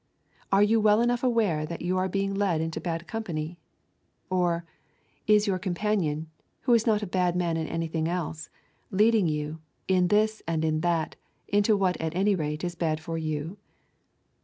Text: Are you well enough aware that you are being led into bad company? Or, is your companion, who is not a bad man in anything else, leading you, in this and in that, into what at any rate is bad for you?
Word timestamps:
Are 0.51 0.63
you 0.63 0.79
well 0.81 0.99
enough 0.99 1.21
aware 1.21 1.63
that 1.63 1.83
you 1.83 1.95
are 1.99 2.09
being 2.09 2.33
led 2.33 2.59
into 2.59 2.81
bad 2.81 3.05
company? 3.05 3.59
Or, 4.31 4.65
is 5.27 5.45
your 5.45 5.59
companion, 5.59 6.27
who 6.61 6.73
is 6.73 6.87
not 6.87 7.03
a 7.03 7.05
bad 7.05 7.35
man 7.35 7.55
in 7.55 7.67
anything 7.67 8.07
else, 8.07 8.49
leading 8.89 9.27
you, 9.27 9.59
in 9.87 10.07
this 10.07 10.41
and 10.47 10.65
in 10.65 10.79
that, 10.81 11.17
into 11.49 11.77
what 11.77 11.97
at 12.01 12.15
any 12.15 12.33
rate 12.33 12.63
is 12.63 12.73
bad 12.73 12.99
for 12.99 13.15
you? 13.19 13.57